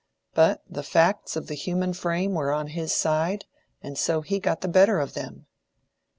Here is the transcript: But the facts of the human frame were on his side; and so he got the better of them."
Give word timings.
But 0.33 0.63
the 0.67 0.81
facts 0.81 1.35
of 1.35 1.45
the 1.45 1.53
human 1.53 1.93
frame 1.93 2.33
were 2.33 2.51
on 2.51 2.69
his 2.69 2.91
side; 2.91 3.45
and 3.83 3.99
so 3.99 4.21
he 4.21 4.39
got 4.39 4.61
the 4.61 4.67
better 4.67 4.97
of 4.99 5.13
them." 5.13 5.45